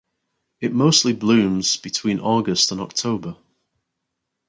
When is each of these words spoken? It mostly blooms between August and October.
It 0.61 0.73
mostly 0.73 1.13
blooms 1.13 1.77
between 1.77 2.19
August 2.19 2.71
and 2.71 2.81
October. 2.81 3.37